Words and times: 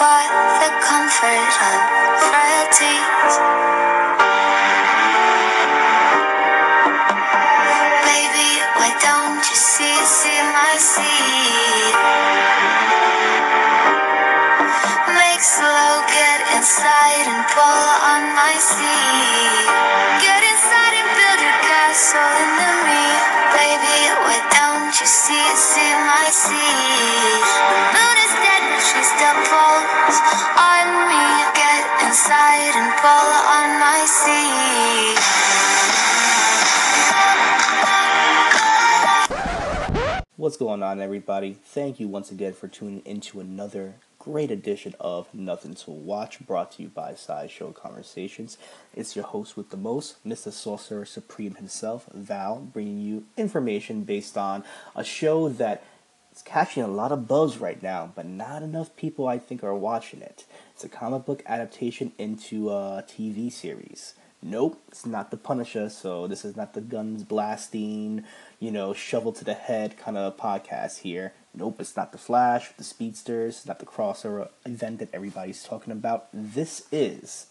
a 0.00 0.16
the 0.62 0.70
comfort 0.78 1.54
of 1.70 1.78
frailties. 2.30 3.34
Baby, 8.06 8.50
why 8.78 8.90
don't 9.02 9.42
you 9.42 9.56
see, 9.56 9.98
see 10.06 10.40
my 10.54 10.74
seed? 10.78 11.94
Make 15.18 15.42
slow, 15.42 16.06
get 16.06 16.46
inside 16.54 17.07
What's 40.48 40.56
going 40.56 40.82
on, 40.82 40.98
everybody? 40.98 41.52
Thank 41.52 42.00
you 42.00 42.08
once 42.08 42.30
again 42.30 42.54
for 42.54 42.68
tuning 42.68 43.02
into 43.04 43.38
another 43.38 43.96
great 44.18 44.50
edition 44.50 44.94
of 44.98 45.28
Nothing 45.34 45.74
to 45.74 45.90
Watch, 45.90 46.40
brought 46.46 46.72
to 46.72 46.84
you 46.84 46.88
by 46.88 47.16
Sideshow 47.16 47.72
Conversations. 47.72 48.56
It's 48.94 49.14
your 49.14 49.26
host 49.26 49.58
with 49.58 49.68
the 49.68 49.76
most, 49.76 50.26
Mr. 50.26 50.50
Sorcerer 50.50 51.04
Supreme 51.04 51.56
himself, 51.56 52.08
Val, 52.14 52.60
bringing 52.60 52.96
you 52.96 53.26
information 53.36 54.04
based 54.04 54.38
on 54.38 54.64
a 54.96 55.04
show 55.04 55.50
that 55.50 55.84
is 56.34 56.40
catching 56.40 56.82
a 56.82 56.88
lot 56.88 57.12
of 57.12 57.28
buzz 57.28 57.58
right 57.58 57.82
now, 57.82 58.10
but 58.14 58.24
not 58.24 58.62
enough 58.62 58.96
people, 58.96 59.28
I 59.28 59.36
think, 59.36 59.62
are 59.62 59.74
watching 59.74 60.22
it. 60.22 60.46
It's 60.74 60.82
a 60.82 60.88
comic 60.88 61.26
book 61.26 61.42
adaptation 61.44 62.12
into 62.16 62.70
a 62.70 63.04
TV 63.06 63.52
series. 63.52 64.14
Nope, 64.40 64.80
it's 64.88 65.04
not 65.04 65.32
the 65.32 65.36
Punisher, 65.36 65.90
so 65.90 66.28
this 66.28 66.44
is 66.44 66.56
not 66.56 66.74
the 66.74 66.80
guns 66.80 67.24
blasting, 67.24 68.22
you 68.60 68.70
know, 68.70 68.92
shovel 68.94 69.32
to 69.32 69.44
the 69.44 69.54
head 69.54 69.98
kind 69.98 70.16
of 70.16 70.36
podcast 70.36 71.00
here. 71.00 71.32
Nope, 71.52 71.80
it's 71.80 71.96
not 71.96 72.12
the 72.12 72.18
Flash, 72.18 72.70
the 72.76 72.84
Speedsters, 72.84 73.56
it's 73.56 73.66
not 73.66 73.80
the 73.80 73.86
crossover 73.86 74.48
event 74.64 75.00
that 75.00 75.12
everybody's 75.12 75.64
talking 75.64 75.92
about. 75.92 76.28
This 76.32 76.86
is 76.92 77.46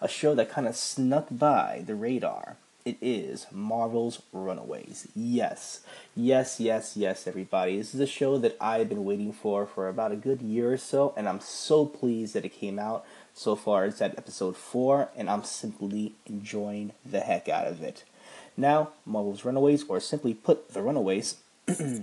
a 0.00 0.06
show 0.06 0.36
that 0.36 0.48
kind 0.48 0.68
of 0.68 0.76
snuck 0.76 1.26
by 1.28 1.82
the 1.84 1.96
radar. 1.96 2.56
It 2.84 2.98
is 3.02 3.46
Marvel's 3.52 4.22
Runaways. 4.32 5.08
Yes, 5.14 5.80
yes, 6.14 6.60
yes, 6.60 6.96
yes, 6.96 7.26
everybody. 7.26 7.76
This 7.76 7.94
is 7.94 8.00
a 8.00 8.06
show 8.06 8.38
that 8.38 8.56
I've 8.60 8.88
been 8.88 9.04
waiting 9.04 9.32
for 9.32 9.66
for 9.66 9.88
about 9.88 10.12
a 10.12 10.16
good 10.16 10.40
year 10.40 10.72
or 10.72 10.78
so, 10.78 11.12
and 11.16 11.28
I'm 11.28 11.40
so 11.40 11.84
pleased 11.84 12.32
that 12.34 12.44
it 12.44 12.54
came 12.54 12.78
out. 12.78 13.04
So 13.38 13.54
far, 13.54 13.86
it's 13.86 14.02
at 14.02 14.18
episode 14.18 14.56
4, 14.56 15.10
and 15.14 15.30
I'm 15.30 15.44
simply 15.44 16.14
enjoying 16.26 16.90
the 17.08 17.20
heck 17.20 17.48
out 17.48 17.68
of 17.68 17.84
it. 17.84 18.02
Now, 18.56 18.88
Marvel's 19.06 19.44
Runaways, 19.44 19.84
or 19.88 20.00
simply 20.00 20.34
put, 20.34 20.74
The 20.74 20.82
Runaways, 20.82 21.36
is 21.68 22.02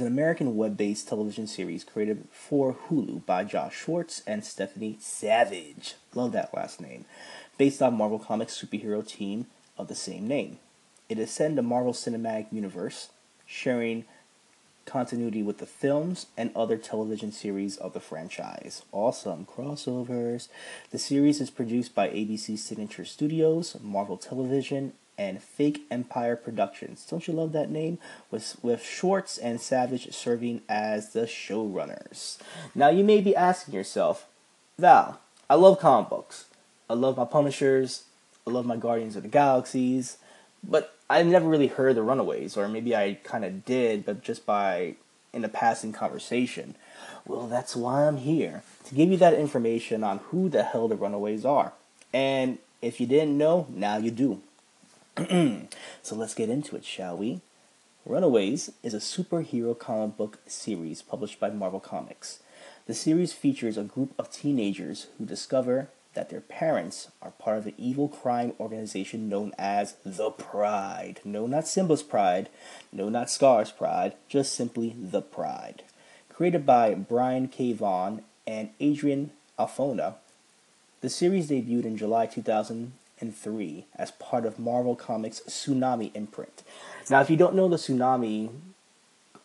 an 0.00 0.06
American 0.06 0.56
web 0.56 0.76
based 0.76 1.08
television 1.08 1.48
series 1.48 1.82
created 1.82 2.28
for 2.30 2.72
Hulu 2.72 3.26
by 3.26 3.42
Josh 3.42 3.74
Schwartz 3.74 4.22
and 4.28 4.44
Stephanie 4.44 4.96
Savage. 5.00 5.96
Love 6.14 6.30
that 6.30 6.54
last 6.54 6.80
name. 6.80 7.04
Based 7.58 7.82
on 7.82 7.98
Marvel 7.98 8.20
Comics 8.20 8.56
superhero 8.56 9.04
team 9.04 9.46
of 9.76 9.88
the 9.88 9.96
same 9.96 10.28
name. 10.28 10.58
It 11.08 11.18
is 11.18 11.32
set 11.32 11.50
in 11.50 11.56
the 11.56 11.62
Marvel 11.62 11.92
Cinematic 11.92 12.52
Universe, 12.52 13.08
sharing 13.44 14.04
continuity 14.86 15.42
with 15.42 15.58
the 15.58 15.66
films 15.66 16.26
and 16.36 16.50
other 16.54 16.76
television 16.76 17.32
series 17.32 17.76
of 17.76 17.92
the 17.92 18.00
franchise. 18.00 18.82
Awesome 18.92 19.46
crossovers. 19.46 20.48
The 20.90 20.98
series 20.98 21.40
is 21.40 21.50
produced 21.50 21.94
by 21.94 22.08
ABC 22.08 22.58
Signature 22.58 23.04
Studios, 23.04 23.76
Marvel 23.82 24.16
Television, 24.16 24.92
and 25.16 25.42
Fake 25.42 25.82
Empire 25.90 26.36
Productions. 26.36 27.06
Don't 27.08 27.26
you 27.26 27.34
love 27.34 27.52
that 27.52 27.70
name? 27.70 27.98
With 28.30 28.56
with 28.62 28.82
Schwartz 28.82 29.38
and 29.38 29.60
Savage 29.60 30.12
serving 30.12 30.62
as 30.68 31.12
the 31.12 31.26
showrunners. 31.26 32.38
Now 32.74 32.88
you 32.88 33.04
may 33.04 33.20
be 33.20 33.36
asking 33.36 33.74
yourself, 33.74 34.26
Val, 34.78 35.20
I 35.48 35.54
love 35.54 35.78
comic 35.78 36.10
books. 36.10 36.46
I 36.88 36.94
love 36.94 37.16
my 37.16 37.24
Punishers. 37.24 38.04
I 38.46 38.50
love 38.50 38.66
my 38.66 38.76
Guardians 38.76 39.16
of 39.16 39.22
the 39.22 39.28
Galaxies. 39.28 40.18
But 40.66 40.96
I've 41.10 41.26
never 41.26 41.48
really 41.48 41.66
heard 41.66 41.96
the 41.96 42.02
Runaways, 42.02 42.56
or 42.56 42.68
maybe 42.68 42.96
I 42.96 43.18
kind 43.24 43.44
of 43.44 43.64
did, 43.64 44.06
but 44.06 44.22
just 44.22 44.46
by 44.46 44.96
in 45.32 45.44
a 45.44 45.48
passing 45.48 45.92
conversation. 45.92 46.76
Well, 47.26 47.46
that's 47.46 47.74
why 47.76 48.06
I'm 48.06 48.18
here 48.18 48.62
to 48.86 48.94
give 48.94 49.10
you 49.10 49.16
that 49.18 49.34
information 49.34 50.04
on 50.04 50.18
who 50.30 50.48
the 50.48 50.62
hell 50.62 50.88
the 50.88 50.96
Runaways 50.96 51.44
are. 51.44 51.72
And 52.12 52.58
if 52.80 53.00
you 53.00 53.06
didn't 53.06 53.36
know, 53.36 53.66
now 53.70 53.96
you 53.96 54.10
do. 54.10 54.40
so 56.02 56.14
let's 56.14 56.34
get 56.34 56.48
into 56.48 56.76
it, 56.76 56.84
shall 56.84 57.16
we? 57.16 57.40
Runaways 58.06 58.70
is 58.82 58.94
a 58.94 58.98
superhero 58.98 59.78
comic 59.78 60.16
book 60.16 60.38
series 60.46 61.02
published 61.02 61.40
by 61.40 61.50
Marvel 61.50 61.80
Comics. 61.80 62.40
The 62.86 62.94
series 62.94 63.32
features 63.32 63.78
a 63.78 63.82
group 63.82 64.12
of 64.18 64.30
teenagers 64.30 65.06
who 65.16 65.24
discover 65.24 65.88
that 66.14 66.30
their 66.30 66.40
parents 66.40 67.10
are 67.20 67.32
part 67.32 67.58
of 67.58 67.66
an 67.66 67.74
evil 67.76 68.08
crime 68.08 68.52
organization 68.58 69.28
known 69.28 69.52
as 69.58 69.96
the 70.04 70.30
Pride. 70.30 71.20
No, 71.24 71.46
not 71.46 71.68
Simba's 71.68 72.02
Pride. 72.02 72.48
No, 72.92 73.08
not 73.08 73.30
Scar's 73.30 73.70
Pride. 73.70 74.14
Just 74.28 74.54
simply 74.54 74.94
the 74.98 75.22
Pride. 75.22 75.82
Created 76.28 76.64
by 76.64 76.94
Brian 76.94 77.48
K. 77.48 77.72
Vaughan 77.72 78.22
and 78.46 78.70
Adrian 78.80 79.30
Alphona, 79.58 80.14
the 81.00 81.10
series 81.10 81.50
debuted 81.50 81.84
in 81.84 81.96
July 81.96 82.26
2003 82.26 83.84
as 83.96 84.10
part 84.12 84.46
of 84.46 84.58
Marvel 84.58 84.96
Comics' 84.96 85.40
Tsunami 85.40 86.10
imprint. 86.14 86.62
Now, 87.10 87.20
if 87.20 87.30
you 87.30 87.36
don't 87.36 87.54
know 87.54 87.68
the 87.68 87.76
Tsunami 87.76 88.50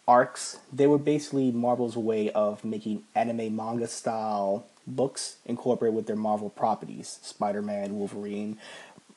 arcs, 0.07 0.57
they 0.73 0.87
were 0.87 0.97
basically 0.97 1.51
Marvel's 1.51 1.95
way 1.95 2.31
of 2.31 2.65
making 2.65 3.03
anime 3.13 3.55
manga 3.55 3.87
style 3.87 4.65
books 4.89 5.37
incorporate 5.45 5.93
with 5.93 6.07
their 6.07 6.15
Marvel 6.15 6.49
properties 6.49 7.19
Spider 7.21 7.61
Man, 7.61 7.97
Wolverine. 7.97 8.57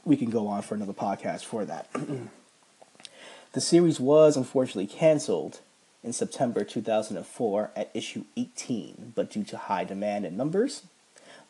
We 0.04 0.16
can 0.16 0.30
go 0.30 0.46
on 0.48 0.62
for 0.62 0.74
another 0.74 0.92
podcast 0.92 1.44
for 1.44 1.64
that. 1.64 1.88
the 3.52 3.60
series 3.60 4.00
was 4.00 4.36
unfortunately 4.36 4.86
canceled 4.86 5.60
in 6.02 6.12
September 6.12 6.64
2004 6.64 7.70
at 7.76 7.90
issue 7.94 8.24
18, 8.36 9.12
but 9.14 9.30
due 9.30 9.44
to 9.44 9.56
high 9.56 9.84
demand 9.84 10.24
and 10.24 10.36
numbers, 10.36 10.82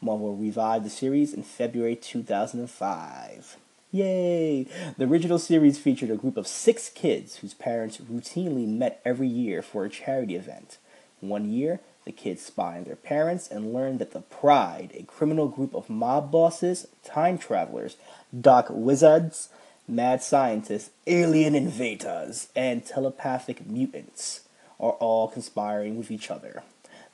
Marvel 0.01 0.37
revived 0.37 0.85
the 0.85 0.91
series 0.91 1.33
in 1.33 1.43
February 1.43 1.97
2005. 1.97 3.57
Yay! 3.93 4.67
The 4.97 5.05
original 5.05 5.39
series 5.39 5.79
featured 5.79 6.11
a 6.11 6.17
group 6.17 6.37
of 6.37 6.47
six 6.47 6.89
kids 6.89 7.37
whose 7.37 7.55
parents 7.55 7.99
routinely 7.99 8.67
met 8.67 9.03
every 9.05 9.29
year 9.29 9.61
for 9.61 9.85
a 9.85 9.91
charity 9.91 10.35
event. 10.35 10.79
One 11.21 11.51
year, 11.51 11.81
the 12.05 12.13
kids 12.13 12.43
spy 12.43 12.79
on 12.79 12.85
their 12.85 12.97
parents 12.97 13.49
and 13.49 13.73
learn 13.73 13.99
that 13.99 14.13
the 14.13 14.21
Pride, 14.21 14.91
a 14.95 15.05
criminal 15.05 15.49
group 15.49 15.75
of 15.75 15.89
mob 15.89 16.31
bosses, 16.31 16.87
time 17.05 17.39
travelers, 17.39 17.97
dark 18.39 18.67
wizards, 18.71 19.49
mad 19.87 20.23
scientists, 20.23 20.91
alien 21.07 21.55
invaders, 21.55 22.49
and 22.57 22.85
telepathic 22.85 23.67
mutants, 23.67 24.41
are 24.81 24.93
all 24.93 25.29
conspiring 25.29 25.97
with 25.97 26.11
each 26.11 26.31
other. 26.31 26.63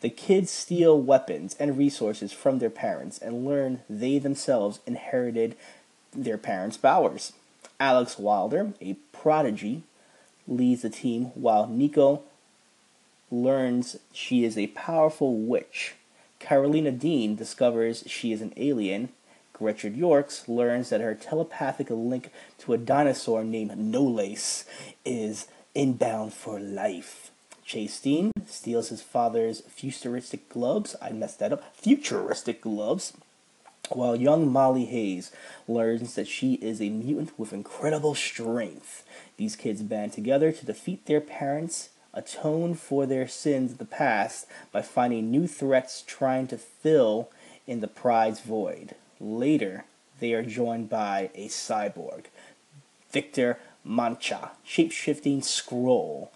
The 0.00 0.10
kids 0.10 0.50
steal 0.50 1.00
weapons 1.00 1.56
and 1.58 1.76
resources 1.76 2.32
from 2.32 2.58
their 2.58 2.70
parents 2.70 3.18
and 3.18 3.44
learn 3.44 3.80
they 3.90 4.18
themselves 4.18 4.80
inherited 4.86 5.56
their 6.12 6.38
parents' 6.38 6.76
powers. 6.76 7.32
Alex 7.80 8.18
Wilder, 8.18 8.72
a 8.80 8.94
prodigy, 9.12 9.82
leads 10.46 10.82
the 10.82 10.90
team 10.90 11.26
while 11.34 11.66
Nico 11.66 12.22
learns 13.30 13.96
she 14.12 14.44
is 14.44 14.56
a 14.56 14.68
powerful 14.68 15.36
witch. 15.36 15.94
Karolina 16.40 16.96
Dean 16.96 17.34
discovers 17.34 18.04
she 18.06 18.32
is 18.32 18.40
an 18.40 18.52
alien. 18.56 19.10
Gretchen 19.52 19.96
Yorkes 19.96 20.48
learns 20.48 20.90
that 20.90 21.00
her 21.00 21.14
telepathic 21.14 21.90
link 21.90 22.30
to 22.58 22.72
a 22.72 22.78
dinosaur 22.78 23.42
named 23.42 23.72
Nolace 23.72 24.64
is 25.04 25.48
inbound 25.74 26.32
for 26.32 26.60
life. 26.60 27.30
Chase 27.64 28.00
Dean 28.00 28.30
steals 28.46 28.88
his 28.88 29.02
father's 29.02 29.60
futuristic 29.62 30.48
gloves. 30.48 30.96
I 31.02 31.10
messed 31.10 31.40
that 31.40 31.52
up. 31.52 31.76
Futuristic 31.76 32.62
gloves. 32.62 33.12
While 33.90 34.16
young 34.16 34.50
Molly 34.50 34.84
Hayes 34.86 35.32
learns 35.66 36.14
that 36.14 36.28
she 36.28 36.54
is 36.54 36.80
a 36.80 36.88
mutant 36.88 37.38
with 37.38 37.52
incredible 37.52 38.14
strength. 38.14 39.04
These 39.36 39.56
kids 39.56 39.82
band 39.82 40.12
together 40.12 40.52
to 40.52 40.66
defeat 40.66 41.06
their 41.06 41.20
parents 41.20 41.90
atone 42.18 42.74
for 42.74 43.06
their 43.06 43.28
sins 43.28 43.72
of 43.72 43.78
the 43.78 43.84
past 43.84 44.46
by 44.72 44.82
finding 44.82 45.30
new 45.30 45.46
threats 45.46 46.02
trying 46.06 46.46
to 46.48 46.58
fill 46.58 47.30
in 47.66 47.80
the 47.80 47.88
pride's 47.88 48.40
void. 48.40 48.94
Later, 49.20 49.84
they 50.20 50.32
are 50.32 50.42
joined 50.42 50.90
by 50.90 51.30
a 51.34 51.48
cyborg, 51.48 52.24
Victor 53.10 53.58
Mancha, 53.84 54.50
shape-shifting 54.64 55.40
Skrull. 55.40 56.28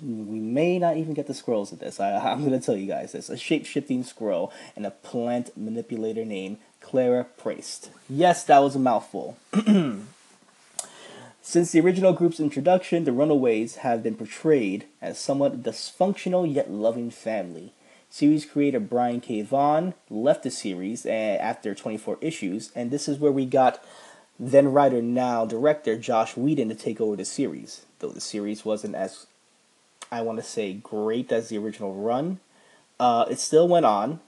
We 0.00 0.40
may 0.40 0.78
not 0.78 0.96
even 0.96 1.14
get 1.14 1.26
the 1.26 1.34
scrolls 1.34 1.70
of 1.72 1.78
this. 1.78 2.00
I, 2.00 2.32
am 2.32 2.40
going 2.40 2.58
to 2.58 2.64
tell 2.64 2.76
you 2.76 2.86
guys 2.86 3.12
this. 3.12 3.28
A 3.28 3.36
shape-shifting 3.36 4.04
Skrull 4.04 4.50
and 4.74 4.86
a 4.86 4.90
plant 4.90 5.56
manipulator 5.56 6.24
named 6.24 6.58
Clara 6.80 7.24
Priest. 7.24 7.90
Yes, 8.08 8.44
that 8.44 8.58
was 8.58 8.74
a 8.74 8.80
mouthful. 8.80 9.36
Since 11.44 11.72
the 11.72 11.80
original 11.80 12.12
group's 12.12 12.38
introduction, 12.38 13.02
the 13.02 13.10
Runaways 13.10 13.76
have 13.76 14.04
been 14.04 14.14
portrayed 14.14 14.84
as 15.00 15.18
somewhat 15.18 15.64
dysfunctional 15.64 16.50
yet 16.50 16.70
loving 16.70 17.10
family. 17.10 17.72
Series 18.08 18.46
creator 18.46 18.78
Brian 18.78 19.20
K. 19.20 19.42
Vaughan 19.42 19.94
left 20.08 20.44
the 20.44 20.52
series 20.52 21.04
eh, 21.04 21.36
after 21.40 21.74
24 21.74 22.18
issues, 22.20 22.70
and 22.76 22.92
this 22.92 23.08
is 23.08 23.18
where 23.18 23.32
we 23.32 23.44
got 23.44 23.84
then 24.38 24.72
writer, 24.72 25.02
now 25.02 25.44
director 25.44 25.98
Joss 25.98 26.36
Whedon 26.36 26.68
to 26.68 26.76
take 26.76 27.00
over 27.00 27.16
the 27.16 27.24
series. 27.24 27.86
Though 27.98 28.10
the 28.10 28.20
series 28.20 28.64
wasn't 28.64 28.94
as, 28.94 29.26
I 30.12 30.22
want 30.22 30.38
to 30.38 30.44
say, 30.44 30.74
great 30.74 31.32
as 31.32 31.48
the 31.48 31.58
original 31.58 31.92
run, 31.92 32.38
uh, 33.00 33.24
it 33.28 33.40
still 33.40 33.66
went 33.66 33.84
on 33.84 34.20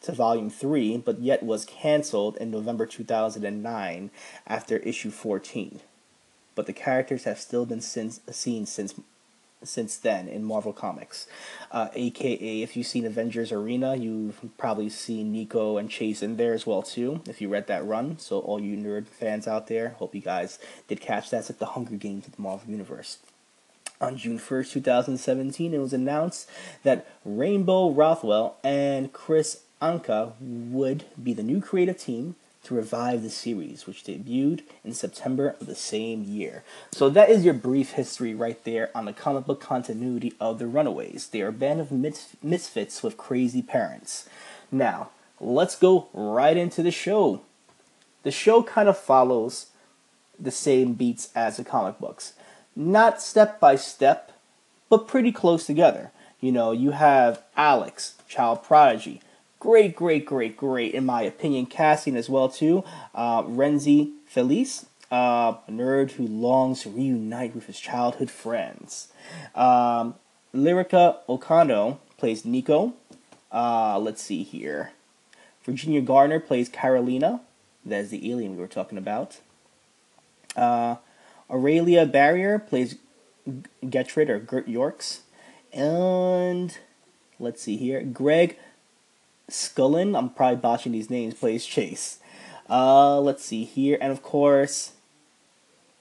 to 0.00 0.12
volume 0.12 0.48
3, 0.48 0.96
but 1.04 1.18
yet 1.18 1.42
was 1.42 1.66
canceled 1.66 2.38
in 2.38 2.50
November 2.50 2.86
2009 2.86 4.10
after 4.46 4.78
issue 4.78 5.10
14. 5.10 5.80
But 6.56 6.66
the 6.66 6.72
characters 6.72 7.22
have 7.24 7.38
still 7.38 7.66
been 7.66 7.80
since, 7.80 8.20
seen 8.32 8.66
since 8.66 8.94
since 9.62 9.96
then 9.96 10.28
in 10.28 10.44
Marvel 10.44 10.72
Comics. 10.72 11.26
Uh, 11.72 11.88
AKA, 11.94 12.62
if 12.62 12.76
you've 12.76 12.86
seen 12.86 13.04
Avengers 13.04 13.52
Arena, 13.52 13.96
you've 13.96 14.38
probably 14.58 14.88
seen 14.88 15.32
Nico 15.32 15.76
and 15.76 15.90
Chase 15.90 16.22
in 16.22 16.36
there 16.36 16.52
as 16.52 16.66
well 16.66 16.82
too. 16.82 17.20
If 17.26 17.40
you 17.40 17.48
read 17.48 17.66
that 17.66 17.84
run, 17.84 18.18
so 18.18 18.40
all 18.40 18.60
you 18.60 18.76
nerd 18.76 19.06
fans 19.06 19.46
out 19.46 19.66
there, 19.66 19.90
hope 19.98 20.14
you 20.14 20.20
guys 20.20 20.58
did 20.88 21.00
catch 21.00 21.30
that. 21.30 21.38
It's 21.38 21.50
like 21.50 21.58
the 21.58 21.66
Hunger 21.66 21.96
Games 21.96 22.26
of 22.26 22.36
the 22.36 22.42
Marvel 22.42 22.70
Universe. 22.70 23.18
On 23.98 24.16
June 24.16 24.38
1st, 24.38 24.72
2017, 24.72 25.72
it 25.72 25.78
was 25.78 25.94
announced 25.94 26.50
that 26.82 27.06
Rainbow 27.24 27.90
Rowell 27.90 28.56
and 28.62 29.10
Kris 29.12 29.62
Anka 29.80 30.32
would 30.40 31.04
be 31.22 31.32
the 31.32 31.42
new 31.42 31.62
creative 31.62 31.98
team 31.98 32.36
to 32.66 32.74
revive 32.74 33.22
the 33.22 33.30
series, 33.30 33.86
which 33.86 34.04
debuted 34.04 34.62
in 34.84 34.92
September 34.92 35.56
of 35.60 35.66
the 35.66 35.74
same 35.74 36.24
year. 36.24 36.64
So 36.92 37.08
that 37.10 37.30
is 37.30 37.44
your 37.44 37.54
brief 37.54 37.92
history 37.92 38.34
right 38.34 38.62
there 38.64 38.90
on 38.94 39.04
the 39.04 39.12
comic 39.12 39.46
book 39.46 39.60
continuity 39.60 40.32
of 40.40 40.58
the 40.58 40.66
Runaways. 40.66 41.28
They 41.28 41.42
are 41.42 41.48
a 41.48 41.52
band 41.52 41.80
of 41.80 41.92
misfits 42.42 43.02
with 43.02 43.16
crazy 43.16 43.62
parents. 43.62 44.28
Now, 44.72 45.10
let's 45.40 45.76
go 45.76 46.08
right 46.12 46.56
into 46.56 46.82
the 46.82 46.90
show. 46.90 47.42
The 48.24 48.32
show 48.32 48.64
kind 48.64 48.88
of 48.88 48.98
follows 48.98 49.66
the 50.38 50.50
same 50.50 50.94
beats 50.94 51.30
as 51.36 51.58
the 51.58 51.64
comic 51.64 52.00
books. 52.00 52.32
Not 52.74 53.22
step 53.22 53.60
by 53.60 53.76
step, 53.76 54.32
but 54.88 55.06
pretty 55.06 55.30
close 55.30 55.66
together. 55.66 56.10
You 56.40 56.52
know, 56.52 56.72
you 56.72 56.90
have 56.90 57.42
Alex, 57.56 58.16
child 58.28 58.64
prodigy, 58.64 59.20
Great, 59.66 59.96
great, 59.96 60.24
great, 60.24 60.56
great, 60.56 60.94
in 60.94 61.04
my 61.04 61.22
opinion, 61.22 61.66
casting 61.66 62.14
as 62.14 62.30
well 62.30 62.48
too. 62.48 62.84
Uh, 63.12 63.42
Rhenzy 63.42 64.12
Feliz, 64.24 64.86
uh, 65.10 65.54
a 65.66 65.72
nerd 65.72 66.12
who 66.12 66.24
longs 66.24 66.82
to 66.82 66.90
reunite 66.90 67.52
with 67.52 67.66
his 67.66 67.80
childhood 67.80 68.30
friends. 68.30 69.08
Um, 69.56 70.14
Lyrica 70.54 71.16
Okano 71.28 71.98
plays 72.16 72.44
Nico. 72.44 72.94
Uh, 73.50 73.98
let's 73.98 74.22
see 74.22 74.44
here. 74.44 74.92
Virginia 75.64 76.00
Gardner 76.00 76.38
plays 76.38 76.68
Karolina. 76.70 77.40
That 77.84 78.02
is 78.02 78.10
the 78.10 78.30
alien 78.30 78.52
we 78.54 78.60
were 78.60 78.68
talking 78.68 78.98
about. 78.98 79.40
Uh, 80.54 80.94
Ariela 81.50 82.08
Barer 82.08 82.60
plays 82.60 82.98
Gertrude 83.90 84.30
or 84.30 84.38
Gert 84.38 84.68
Yorkes. 84.68 85.22
And 85.72 86.78
let's 87.40 87.62
see 87.62 87.76
here. 87.76 88.04
Greg 88.04 88.56
Scullin, 89.50 90.18
I'm 90.18 90.30
probably 90.30 90.56
botching 90.56 90.92
these 90.92 91.10
names, 91.10 91.34
plays 91.34 91.64
Chase. 91.64 92.18
Uh, 92.68 93.20
let's 93.20 93.44
see 93.44 93.64
here, 93.64 93.96
and 94.00 94.10
of 94.10 94.22
course, 94.22 94.92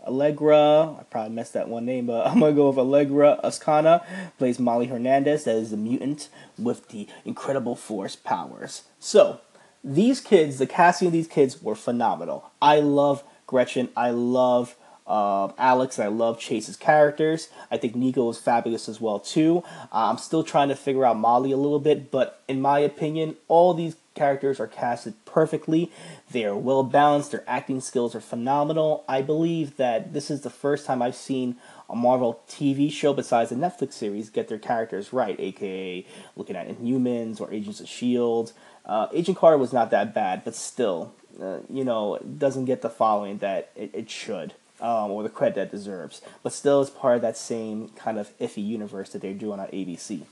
Allegra, 0.06 0.96
I 1.00 1.04
probably 1.10 1.36
messed 1.36 1.54
that 1.54 1.70
one 1.70 1.86
name, 1.86 2.08
but 2.08 2.26
I'm 2.28 2.40
gonna 2.40 2.54
go 2.54 2.70
with 2.70 2.80
Allegra 2.80 3.40
Ascana, 3.44 4.04
plays 4.38 4.60
Molly 4.60 4.88
Hernandez, 4.88 5.44
that 5.44 5.56
is 5.56 5.72
the 5.72 5.78
mutant 5.78 6.30
with 6.58 6.90
the 6.90 7.08
incredible 7.24 7.76
force 7.76 8.16
powers. 8.16 8.84
So, 9.00 9.42
these 9.84 10.22
kids, 10.22 10.58
the 10.58 10.66
casting 10.66 11.08
of 11.08 11.14
these 11.14 11.28
kids 11.28 11.62
were 11.62 11.76
phenomenal. 11.76 12.52
I 12.62 12.80
love 12.80 13.24
Gretchen, 13.46 13.90
I 13.96 14.10
love 14.10 14.76
uh, 15.08 15.52
Alex, 15.58 16.00
and 16.00 16.06
I 16.06 16.10
love 16.10 16.40
Chase's 16.40 16.76
characters. 16.76 17.50
I 17.70 17.78
think 17.78 17.96
Nico 17.96 18.28
is 18.30 18.38
fabulous 18.38 18.90
as 18.90 19.00
well 19.00 19.20
too. 19.20 19.64
Uh, 19.92 20.10
I'm 20.10 20.18
still 20.18 20.44
trying 20.44 20.70
to 20.70 20.76
figure 20.76 21.06
out 21.06 21.18
Molly 21.18 21.52
a 21.52 21.58
little 21.58 21.80
bit, 21.80 22.12
but 22.12 22.42
in 22.48 22.62
my 22.62 22.80
opinion, 22.80 23.36
all 23.48 23.74
these 23.74 23.98
characters 24.16 24.60
are 24.60 24.68
casted 24.68 25.14
perfectly. 25.26 25.92
They 26.32 26.46
are 26.46 26.56
well 26.56 26.84
balanced. 26.84 27.32
Their 27.32 27.44
acting 27.48 27.82
skills 27.82 28.16
are 28.16 28.22
phenomenal. 28.22 29.04
I 29.08 29.22
believe 29.22 29.78
that 29.78 30.14
this 30.14 30.32
is 30.32 30.42
the 30.42 30.50
first 30.50 30.86
time 30.86 31.02
I've 31.02 31.16
seen 31.16 31.58
a 31.88 31.96
Marvel 31.96 32.42
TV 32.48 32.92
show 32.92 33.14
besides 33.14 33.52
the 33.52 33.56
Netflix 33.56 33.94
series 33.94 34.30
get 34.32 34.48
their 34.48 34.58
characters 34.58 35.14
right, 35.14 35.40
aka 35.40 36.06
looking 36.36 36.56
at 36.56 36.68
Inhumans 36.68 37.40
or 37.40 37.54
Agents 37.54 37.80
of 37.80 37.88
Shield. 37.88 38.54
Uh, 38.86 39.08
Agent 39.14 39.38
Carter 39.38 39.58
was 39.58 39.74
not 39.74 39.92
that 39.92 40.16
bad, 40.16 40.44
but 40.44 40.56
still, 40.56 41.14
uh, 41.42 41.60
you 41.70 41.84
know, 41.84 42.18
doesn't 42.20 42.66
get 42.66 42.82
the 42.82 42.90
following 42.90 43.40
that 43.40 43.70
it, 43.76 43.92
it 43.94 44.10
should 44.10 44.54
um, 44.82 45.12
or 45.12 45.24
the 45.24 45.30
credit 45.30 45.56
that 45.56 45.72
deserves, 45.72 46.22
but 46.44 46.54
still 46.54 46.82
is 46.82 46.90
part 46.90 47.18
of 47.18 47.22
that 47.22 47.38
same 47.38 47.90
kind 47.90 48.18
of 48.18 48.38
iffy 48.40 48.66
universe 48.66 49.10
that 49.10 49.22
they're 49.22 49.34
doing 49.34 49.60
on 49.60 49.68
ABC. 49.68 50.26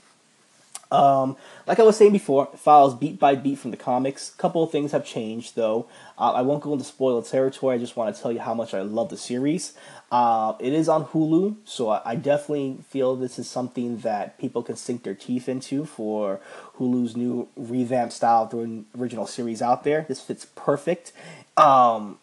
Um, 0.90 1.36
like 1.66 1.80
I 1.80 1.82
was 1.82 1.96
saying 1.96 2.12
before, 2.12 2.48
it 2.52 2.58
follows 2.58 2.94
beat 2.94 3.18
by 3.18 3.34
beat 3.34 3.58
from 3.58 3.70
the 3.72 3.76
comics. 3.76 4.32
A 4.32 4.36
couple 4.36 4.62
of 4.62 4.70
things 4.70 4.92
have 4.92 5.04
changed, 5.04 5.56
though. 5.56 5.86
Uh, 6.18 6.32
I 6.32 6.42
won't 6.42 6.62
go 6.62 6.72
into 6.72 6.84
spoiler 6.84 7.22
territory. 7.22 7.74
I 7.74 7.78
just 7.78 7.96
want 7.96 8.14
to 8.14 8.20
tell 8.20 8.30
you 8.30 8.38
how 8.38 8.54
much 8.54 8.74
I 8.74 8.82
love 8.82 9.08
the 9.08 9.16
series. 9.16 9.74
Uh, 10.12 10.54
it 10.60 10.72
is 10.72 10.88
on 10.88 11.06
Hulu, 11.06 11.56
so 11.64 11.88
I, 11.88 12.02
I, 12.04 12.14
definitely 12.14 12.78
feel 12.88 13.16
this 13.16 13.36
is 13.36 13.48
something 13.48 13.98
that 13.98 14.38
people 14.38 14.62
can 14.62 14.76
sink 14.76 15.02
their 15.02 15.14
teeth 15.14 15.48
into 15.48 15.84
for 15.84 16.38
Hulu's 16.78 17.16
new 17.16 17.48
revamped 17.56 18.12
style 18.12 18.44
of 18.44 18.50
the 18.50 18.84
original 18.96 19.26
series 19.26 19.60
out 19.60 19.82
there. 19.82 20.04
This 20.06 20.20
fits 20.20 20.46
perfect. 20.54 21.12
Um, 21.56 22.18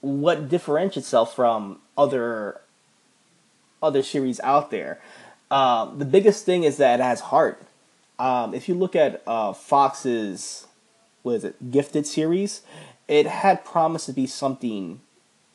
what 0.00 0.48
differentiates 0.48 1.06
itself 1.06 1.34
from 1.34 1.80
other 1.96 2.60
other 3.82 4.02
series 4.02 4.40
out 4.40 4.70
there. 4.70 5.00
Um, 5.50 5.98
the 5.98 6.04
biggest 6.04 6.44
thing 6.44 6.64
is 6.64 6.76
that 6.76 7.00
it 7.00 7.02
has 7.02 7.20
heart. 7.20 7.62
Um, 8.18 8.54
if 8.54 8.68
you 8.68 8.74
look 8.74 8.94
at 8.94 9.22
uh, 9.26 9.52
Fox's 9.52 10.66
what 11.22 11.36
is 11.36 11.44
it, 11.44 11.70
Gifted 11.70 12.06
series, 12.06 12.62
it 13.08 13.26
had 13.26 13.64
promised 13.64 14.06
to 14.06 14.12
be 14.12 14.26
something 14.26 15.00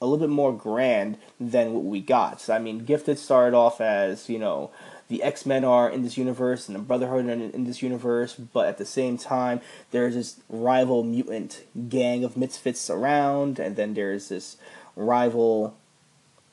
a 0.01 0.05
little 0.05 0.27
bit 0.27 0.33
more 0.33 0.53
grand 0.53 1.17
than 1.39 1.73
what 1.73 1.83
we 1.83 2.01
got. 2.01 2.41
So, 2.41 2.53
I 2.53 2.59
mean, 2.59 2.85
Gifted 2.85 3.17
started 3.17 3.55
off 3.55 3.81
as 3.81 4.29
you 4.29 4.39
know 4.39 4.71
the 5.07 5.21
X 5.21 5.45
Men 5.45 5.63
are 5.63 5.89
in 5.89 6.03
this 6.03 6.17
universe 6.17 6.67
and 6.67 6.75
the 6.75 6.81
Brotherhood 6.81 7.25
are 7.25 7.31
in, 7.31 7.65
this 7.65 7.81
universe, 7.81 8.35
but 8.35 8.67
at 8.67 8.77
the 8.77 8.85
same 8.85 9.17
time, 9.17 9.61
there's 9.91 10.15
this 10.15 10.39
rival 10.49 11.03
mutant 11.03 11.63
gang 11.89 12.23
of 12.23 12.35
misfits 12.35 12.89
around, 12.89 13.59
and 13.59 13.75
then 13.75 13.93
there's 13.93 14.29
this 14.29 14.57
rival 14.95 15.75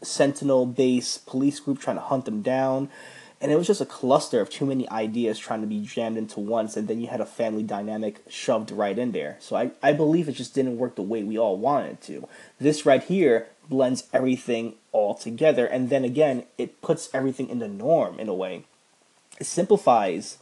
Sentinel 0.02 0.66
base 0.66 1.18
police 1.18 1.60
group 1.60 1.78
trying 1.78 1.96
to 1.96 2.02
hunt 2.02 2.24
them 2.24 2.42
down. 2.42 2.90
And 3.42 3.50
it 3.50 3.56
was 3.56 3.66
just 3.66 3.80
a 3.80 3.86
cluster 3.86 4.40
of 4.40 4.50
too 4.50 4.64
many 4.64 4.88
ideas 4.88 5.36
trying 5.36 5.62
to 5.62 5.66
be 5.66 5.80
jammed 5.80 6.16
into 6.16 6.38
once, 6.38 6.76
and 6.76 6.86
then 6.86 7.00
you 7.00 7.08
had 7.08 7.20
a 7.20 7.26
family 7.26 7.64
dynamic 7.64 8.22
shoved 8.28 8.70
right 8.70 8.96
in 8.96 9.10
there. 9.10 9.36
So 9.40 9.56
I, 9.56 9.72
I 9.82 9.92
believe 9.92 10.28
it 10.28 10.34
just 10.34 10.54
didn't 10.54 10.78
work 10.78 10.94
the 10.94 11.02
way 11.02 11.24
we 11.24 11.36
all 11.36 11.56
wanted 11.56 12.00
to. 12.02 12.28
This 12.60 12.86
right 12.86 13.02
here 13.02 13.48
blends 13.68 14.04
everything 14.12 14.74
all 14.92 15.14
together, 15.14 15.66
and 15.66 15.90
then 15.90 16.04
again, 16.04 16.44
it 16.56 16.80
puts 16.82 17.10
everything 17.12 17.48
in 17.48 17.58
the 17.58 17.66
norm 17.66 18.20
in 18.20 18.28
a 18.28 18.34
way. 18.34 18.64
It 19.40 19.46
simplifies 19.46 20.38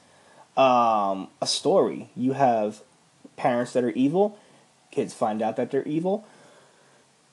um, 0.55 1.29
a 1.41 1.47
story. 1.47 2.11
You 2.15 2.35
have 2.35 2.83
parents 3.39 3.73
that 3.73 3.83
are 3.83 3.91
evil, 3.93 4.39
kids 4.91 5.15
find 5.15 5.41
out 5.41 5.57
that 5.57 5.71
they're 5.71 5.85
evil, 5.85 6.27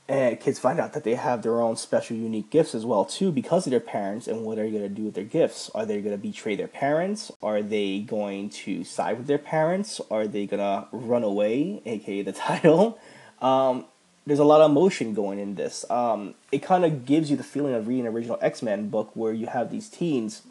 and 0.09 0.39
kids 0.39 0.57
find 0.57 0.79
out 0.79 0.93
that 0.93 1.03
they 1.03 1.15
have 1.15 1.41
their 1.41 1.61
own 1.61 1.75
special 1.75 2.15
unique 2.15 2.49
gifts 2.49 2.73
as 2.73 2.85
well 2.85 3.03
too 3.03 3.31
because 3.31 3.67
of 3.67 3.71
their 3.71 3.81
parents 3.81 4.27
and 4.27 4.43
what 4.43 4.57
are 4.57 4.63
they 4.63 4.71
going 4.71 4.83
to 4.83 4.89
do 4.89 5.03
with 5.03 5.15
their 5.15 5.25
gifts. 5.25 5.69
Are 5.75 5.85
they 5.85 6.01
going 6.01 6.15
to 6.15 6.21
betray 6.21 6.55
their 6.55 6.67
parents? 6.67 7.31
Are 7.41 7.61
they 7.61 7.99
going 7.99 8.49
to 8.49 8.83
side 8.83 9.17
with 9.17 9.27
their 9.27 9.37
parents? 9.37 9.99
Are 10.09 10.25
they 10.25 10.45
going 10.45 10.61
to 10.61 10.87
run 10.91 11.23
away 11.23 11.81
aka 11.85 12.21
the 12.21 12.31
title? 12.47 12.99
Um, 13.41 13.85
there's 14.25 14.39
a 14.39 14.45
lot 14.45 14.61
of 14.61 14.71
emotion 14.71 15.13
going 15.13 15.39
in 15.39 15.55
this. 15.55 15.89
Um, 15.89 16.35
it 16.51 16.61
kind 16.61 16.85
of 16.85 17.05
gives 17.05 17.29
you 17.29 17.37
the 17.37 17.43
feeling 17.43 17.73
of 17.73 17.87
reading 17.87 18.05
an 18.07 18.13
original 18.13 18.37
X 18.41 18.61
Men 18.61 18.89
book 18.89 19.11
where 19.13 19.33
you 19.33 19.47
have 19.47 19.71
these 19.71 19.89
teens 19.89 20.41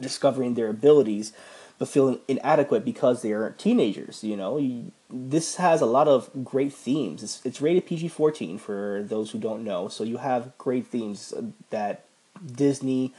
discovering 0.00 0.54
their 0.54 0.68
abilities 0.68 1.32
but 1.78 1.88
feeling 1.88 2.18
inadequate 2.26 2.84
because 2.84 3.22
they're 3.22 3.50
teenagers. 3.50 4.24
You 4.24 4.36
know, 4.36 4.90
this 5.08 5.56
has 5.56 5.80
a 5.80 5.86
lot 5.86 6.08
of 6.08 6.30
great 6.44 6.72
themes. 6.72 7.22
It's, 7.22 7.44
it's 7.44 7.60
rated 7.60 7.86
PG 7.86 8.08
14 8.08 8.58
for 8.58 9.04
those 9.04 9.30
who 9.30 9.38
don't 9.38 9.64
know. 9.64 9.88
So 9.88 10.04
you 10.04 10.16
have 10.16 10.56
great 10.58 10.86
themes 10.86 11.32
that 11.70 12.04
Disney 12.44 13.14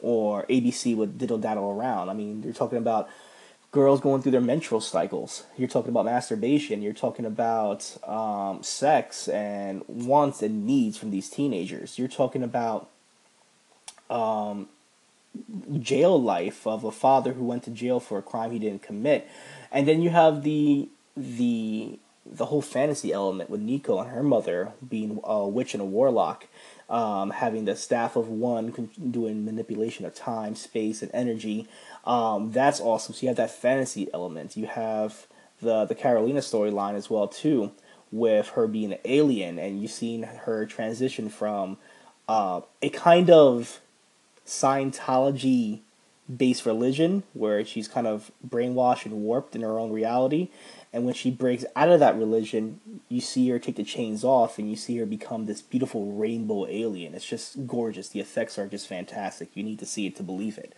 or 0.00 0.44
ABC 0.46 0.94
would 0.96 1.16
diddle 1.16 1.38
daddle 1.38 1.70
around. 1.70 2.10
I 2.10 2.12
mean, 2.12 2.42
you're 2.42 2.52
talking 2.52 2.78
about 2.78 3.08
girls 3.70 4.00
going 4.00 4.20
through 4.20 4.32
their 4.32 4.40
menstrual 4.40 4.82
cycles. 4.82 5.44
You're 5.56 5.68
talking 5.68 5.90
about 5.90 6.04
masturbation. 6.04 6.82
You're 6.82 6.92
talking 6.92 7.24
about 7.24 7.96
um, 8.06 8.62
sex 8.62 9.28
and 9.28 9.82
wants 9.88 10.42
and 10.42 10.66
needs 10.66 10.98
from 10.98 11.10
these 11.10 11.30
teenagers. 11.30 11.98
You're 11.98 12.08
talking 12.08 12.42
about 12.42 12.90
um, 14.10 14.68
jail 15.78 16.20
life 16.20 16.66
of 16.66 16.84
a 16.84 16.90
father 16.90 17.32
who 17.32 17.44
went 17.44 17.62
to 17.64 17.70
jail 17.70 18.00
for 18.00 18.18
a 18.18 18.22
crime 18.22 18.50
he 18.50 18.58
didn't 18.58 18.82
commit, 18.82 19.28
and 19.70 19.86
then 19.86 20.02
you 20.02 20.10
have 20.10 20.42
the 20.42 20.88
the 21.16 21.98
the 22.24 22.46
whole 22.46 22.62
fantasy 22.62 23.12
element 23.12 23.50
with 23.50 23.60
Nico 23.60 23.98
and 23.98 24.10
her 24.10 24.22
mother 24.22 24.72
being 24.88 25.20
a 25.24 25.46
witch 25.46 25.74
and 25.74 25.80
a 25.80 25.84
warlock, 25.84 26.46
um, 26.88 27.30
having 27.30 27.64
the 27.64 27.74
staff 27.74 28.14
of 28.14 28.28
one 28.28 28.90
doing 29.10 29.44
manipulation 29.44 30.06
of 30.06 30.14
time, 30.14 30.54
space, 30.54 31.02
and 31.02 31.10
energy. 31.12 31.66
Um, 32.04 32.52
that's 32.52 32.80
awesome. 32.80 33.14
So 33.14 33.22
you 33.22 33.28
have 33.28 33.36
that 33.36 33.50
fantasy 33.50 34.08
element. 34.14 34.56
You 34.56 34.66
have 34.66 35.26
the 35.60 35.84
the 35.84 35.94
Karolina 35.94 36.38
storyline 36.38 36.94
as 36.94 37.10
well 37.10 37.28
too, 37.28 37.72
with 38.10 38.48
her 38.50 38.66
being 38.66 38.92
an 38.92 38.98
alien, 39.04 39.58
and 39.58 39.80
you've 39.80 39.90
seen 39.90 40.22
her 40.22 40.66
transition 40.66 41.28
from 41.28 41.78
uh, 42.28 42.60
a 42.80 42.88
kind 42.90 43.30
of 43.30 43.80
Scientology 44.46 45.80
based 46.34 46.64
religion 46.64 47.24
where 47.32 47.64
she's 47.64 47.88
kind 47.88 48.06
of 48.06 48.30
brainwashed 48.46 49.04
and 49.04 49.14
warped 49.14 49.54
in 49.54 49.62
her 49.62 49.78
own 49.78 49.92
reality. 49.92 50.48
And 50.92 51.04
when 51.04 51.14
she 51.14 51.30
breaks 51.30 51.64
out 51.74 51.88
of 51.88 52.00
that 52.00 52.16
religion, 52.16 52.80
you 53.08 53.20
see 53.20 53.48
her 53.48 53.58
take 53.58 53.76
the 53.76 53.84
chains 53.84 54.24
off 54.24 54.58
and 54.58 54.70
you 54.70 54.76
see 54.76 54.96
her 54.98 55.06
become 55.06 55.46
this 55.46 55.62
beautiful 55.62 56.12
rainbow 56.12 56.66
alien. 56.66 57.14
It's 57.14 57.24
just 57.24 57.66
gorgeous. 57.66 58.08
The 58.08 58.20
effects 58.20 58.58
are 58.58 58.66
just 58.66 58.86
fantastic. 58.86 59.50
You 59.54 59.62
need 59.62 59.78
to 59.80 59.86
see 59.86 60.06
it 60.06 60.16
to 60.16 60.22
believe 60.22 60.58
it. 60.58 60.74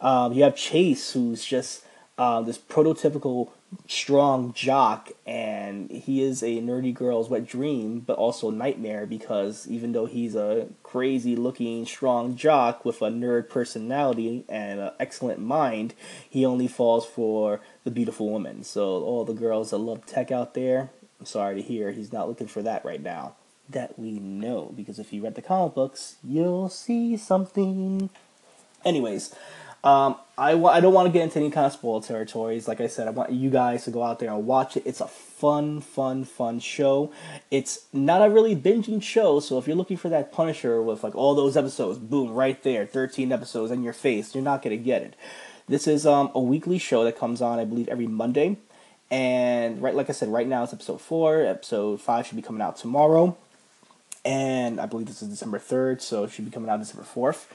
Um, 0.00 0.32
you 0.32 0.44
have 0.44 0.56
Chase, 0.56 1.12
who's 1.12 1.44
just 1.44 1.84
uh, 2.16 2.40
this 2.40 2.58
prototypical 2.58 3.50
strong 3.86 4.52
jock, 4.52 5.10
and 5.26 5.90
he 5.90 6.22
is 6.22 6.42
a 6.42 6.60
nerdy 6.60 6.92
girl's 6.92 7.28
wet 7.28 7.46
dream, 7.46 8.00
but 8.00 8.16
also 8.16 8.50
nightmare 8.50 9.06
because 9.06 9.66
even 9.68 9.92
though 9.92 10.06
he's 10.06 10.34
a 10.34 10.68
crazy 10.82 11.36
looking 11.36 11.86
strong 11.86 12.36
jock 12.36 12.84
with 12.84 13.00
a 13.02 13.10
nerd 13.10 13.48
personality 13.48 14.44
and 14.48 14.80
an 14.80 14.90
excellent 14.98 15.40
mind, 15.40 15.94
he 16.28 16.44
only 16.44 16.68
falls 16.68 17.06
for 17.06 17.60
the 17.84 17.90
beautiful 17.90 18.28
woman. 18.28 18.64
So 18.64 19.02
all 19.02 19.24
the 19.24 19.34
girls 19.34 19.70
that 19.70 19.78
love 19.78 20.06
tech 20.06 20.30
out 20.30 20.54
there, 20.54 20.90
I'm 21.18 21.26
sorry 21.26 21.56
to 21.56 21.62
hear 21.62 21.92
he's 21.92 22.12
not 22.12 22.28
looking 22.28 22.48
for 22.48 22.62
that 22.62 22.84
right 22.84 23.02
now. 23.02 23.36
That 23.68 23.96
we 23.96 24.18
know 24.18 24.72
because 24.76 24.98
if 24.98 25.12
you 25.12 25.22
read 25.22 25.36
the 25.36 25.42
comic 25.42 25.74
books, 25.74 26.16
you'll 26.24 26.68
see 26.68 27.16
something. 27.16 28.10
Anyways, 28.84 29.32
um, 29.82 30.16
I, 30.36 30.52
w- 30.52 30.68
I 30.68 30.80
don't 30.80 30.92
want 30.92 31.06
to 31.06 31.12
get 31.12 31.22
into 31.22 31.38
any 31.38 31.50
kind 31.50 31.66
of 31.66 31.72
spoil 31.72 32.00
territories. 32.02 32.68
Like 32.68 32.80
I 32.80 32.86
said, 32.86 33.08
I 33.08 33.10
want 33.10 33.32
you 33.32 33.48
guys 33.48 33.84
to 33.84 33.90
go 33.90 34.02
out 34.02 34.18
there 34.18 34.30
and 34.30 34.46
watch 34.46 34.76
it. 34.76 34.82
It's 34.84 35.00
a 35.00 35.08
fun, 35.08 35.80
fun, 35.80 36.24
fun 36.24 36.60
show. 36.60 37.10
It's 37.50 37.86
not 37.92 38.26
a 38.26 38.30
really 38.30 38.54
binging 38.54 39.02
show, 39.02 39.40
so 39.40 39.58
if 39.58 39.66
you're 39.66 39.76
looking 39.76 39.96
for 39.96 40.10
that 40.10 40.32
Punisher 40.32 40.82
with 40.82 41.02
like 41.02 41.14
all 41.14 41.34
those 41.34 41.56
episodes, 41.56 41.98
boom, 41.98 42.30
right 42.32 42.62
there, 42.62 42.84
13 42.84 43.32
episodes 43.32 43.72
in 43.72 43.82
your 43.82 43.94
face, 43.94 44.34
you're 44.34 44.44
not 44.44 44.62
going 44.62 44.76
to 44.76 44.82
get 44.82 45.02
it. 45.02 45.16
This 45.66 45.86
is 45.86 46.04
um, 46.04 46.30
a 46.34 46.40
weekly 46.40 46.78
show 46.78 47.04
that 47.04 47.18
comes 47.18 47.40
on, 47.40 47.58
I 47.58 47.64
believe, 47.64 47.88
every 47.88 48.06
Monday. 48.06 48.58
And 49.10 49.80
right, 49.80 49.94
like 49.94 50.10
I 50.10 50.12
said, 50.12 50.28
right 50.28 50.46
now 50.46 50.62
it's 50.62 50.72
episode 50.72 51.00
four. 51.00 51.40
Episode 51.40 52.00
five 52.00 52.26
should 52.26 52.36
be 52.36 52.42
coming 52.42 52.62
out 52.62 52.76
tomorrow, 52.76 53.36
and 54.24 54.80
I 54.80 54.86
believe 54.86 55.08
this 55.08 55.20
is 55.20 55.28
December 55.28 55.58
third, 55.58 56.00
so 56.00 56.24
it 56.24 56.30
should 56.30 56.44
be 56.44 56.50
coming 56.50 56.70
out 56.70 56.78
December 56.78 57.02
fourth 57.02 57.52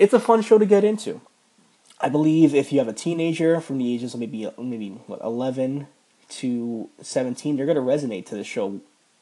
it's 0.00 0.14
a 0.14 0.18
fun 0.18 0.40
show 0.40 0.58
to 0.58 0.66
get 0.66 0.82
into. 0.82 1.20
I 2.00 2.08
believe 2.08 2.54
if 2.54 2.72
you 2.72 2.78
have 2.78 2.88
a 2.88 2.94
teenager 2.94 3.60
from 3.60 3.76
the 3.78 3.94
ages 3.94 4.14
of 4.14 4.20
maybe 4.20 4.50
maybe 4.58 4.88
what, 5.06 5.20
11 5.22 5.86
to 6.30 6.88
17, 7.02 7.56
they're 7.56 7.66
going 7.66 7.76
to 7.76 7.82
resonate 7.82 8.24
to 8.26 8.34
the 8.34 8.42
show 8.42 8.80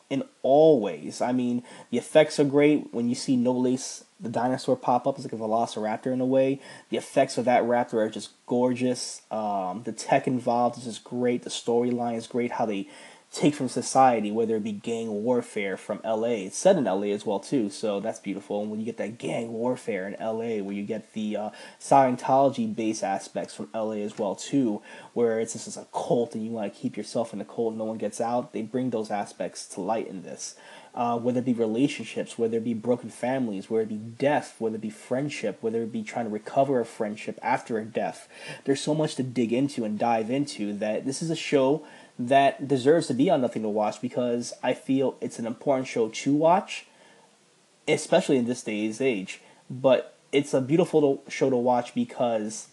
in 0.09 0.23
all 0.43 0.81
ways. 0.81 1.21
I 1.21 1.33
mean, 1.33 1.65
the 1.91 1.99
effects 1.99 2.39
are 2.39 2.45
great 2.45 2.95
when 2.95 3.09
you 3.09 3.17
see 3.17 3.37
No 3.37 3.53
Lace, 3.53 4.05
the 4.21 4.29
dinosaur 4.29 4.77
pop 4.77 5.07
up. 5.07 5.17
It's 5.17 5.25
like 5.25 5.33
a 5.33 5.37
velociraptor 5.37 6.13
in 6.13 6.21
a 6.21 6.27
way. 6.27 6.61
The 6.91 6.97
effects 6.97 7.37
of 7.37 7.45
that 7.47 7.65
raptor 7.65 7.95
are 7.95 8.09
just 8.09 8.31
gorgeous. 8.47 9.23
Um, 9.33 9.83
the 9.85 9.93
tech 9.93 10.29
involved 10.29 10.79
is 10.79 10.85
just 10.85 11.03
great. 11.03 11.43
The 11.43 11.51
storyline 11.51 12.17
is 12.17 12.29
great. 12.29 12.53
How 12.53 12.67
they 12.67 12.89
take 13.31 13.55
from 13.55 13.69
society, 13.69 14.31
whether 14.31 14.57
it 14.57 14.65
be 14.65 14.73
gang 14.73 15.23
warfare 15.23 15.77
from 15.77 16.01
LA. 16.03 16.47
It's 16.47 16.57
set 16.57 16.77
in 16.77 16.85
LA 16.85 17.09
as 17.09 17.27
well 17.27 17.39
too, 17.39 17.69
so 17.69 18.01
that's 18.01 18.21
beautiful. 18.21 18.63
And 18.63 18.71
when 18.71 18.81
you 18.81 18.87
get 18.87 18.97
that 18.97 19.19
gang 19.19 19.53
warfare 19.53 20.09
in 20.09 20.17
LA, 20.19 20.63
where 20.63 20.73
you 20.73 20.85
get 20.85 21.13
the 21.13 21.37
uh, 21.37 21.51
Scientology 21.79 22.75
based 22.75 23.05
aspects 23.05 23.55
from 23.55 23.69
LA 23.75 23.99
as 23.99 24.19
well 24.19 24.35
too, 24.35 24.81
where 25.13 25.41
it's 25.41 25.53
just 25.53 25.77
a 25.77 25.87
cult 25.93 26.35
and 26.35 26.45
you 26.45 26.51
want 26.51 26.73
to 26.73 26.81
keep 26.81 26.97
yourself 26.97 27.33
in 27.35 27.39
the 27.39 27.45
cult, 27.45 27.71
and 27.71 27.79
no 27.79 27.85
one 27.85 27.99
gets 27.99 28.21
out. 28.21 28.53
They 28.55 28.63
bring 28.63 28.91
those 28.91 29.11
aspects 29.11 29.67
to 29.69 29.81
light 29.83 30.09
in 30.09 30.23
this. 30.23 30.57
Uh, 30.95 31.17
whether 31.17 31.39
it 31.39 31.45
be 31.45 31.53
relationships, 31.53 32.39
whether 32.39 32.57
it 32.57 32.65
be 32.65 32.75
broken 32.75 33.09
families, 33.09 33.71
whether 33.71 33.83
it 33.83 33.89
be 33.89 33.97
death, 33.97 34.57
whether 34.59 34.77
it 34.77 34.81
be 34.81 34.91
friendship, 34.91 35.59
whether 35.61 35.83
it 35.83 35.93
be 35.93 36.03
trying 36.03 36.25
to 36.25 36.31
recover 36.31 36.81
a 36.81 36.85
friendship 36.85 37.39
after 37.41 37.79
a 37.79 37.85
death. 37.85 38.27
There's 38.65 38.81
so 38.81 38.95
much 38.95 39.15
to 39.17 39.23
dig 39.23 39.53
into 39.53 39.85
and 39.85 39.99
dive 39.99 40.29
into 40.29 40.73
that 40.73 41.05
this 41.05 41.23
is 41.23 41.31
a 41.31 41.37
show 41.37 41.87
that 42.19 42.67
deserves 42.67 43.07
to 43.07 43.15
be 43.15 43.31
on 43.31 43.41
Nothing 43.41 43.63
to 43.63 43.69
Watch 43.69 44.01
because 44.01 44.53
I 44.63 44.75
feel 44.75 45.17
it's 45.21 45.39
an 45.39 45.47
important 45.47 45.87
show 45.87 46.09
to 46.09 46.35
watch, 46.35 46.87
especially 47.87 48.37
in 48.37 48.47
this 48.47 48.63
day's 48.63 49.01
age. 49.01 49.41
But 49.71 50.17
it's 50.33 50.53
a 50.53 50.61
beautiful 50.61 51.23
show 51.29 51.51
to 51.51 51.57
watch 51.57 51.95
because 51.95 52.69